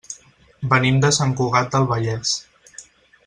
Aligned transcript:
Venim 0.71 0.97
de 1.03 1.11
Sant 1.19 1.35
Cugat 1.41 1.69
del 1.75 1.87
Vallès. 1.93 2.35